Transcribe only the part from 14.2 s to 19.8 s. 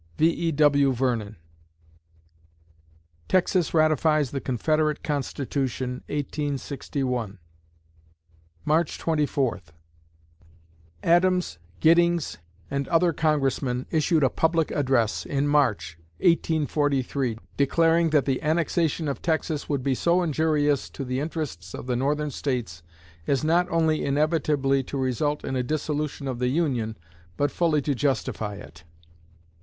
a public address, in March, 1843, declaring that the annexation of Texas